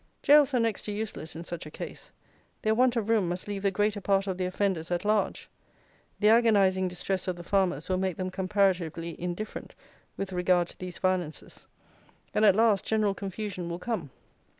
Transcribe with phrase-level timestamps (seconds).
[0.23, 2.11] Jails are next to useless in such a case:
[2.63, 5.47] their want of room must leave the greater part of the offenders at large;
[6.19, 9.75] the agonizing distress of the farmers will make them comparatively indifferent
[10.17, 11.67] with regard to these violences;
[12.33, 14.09] and, at last, general confusion will come.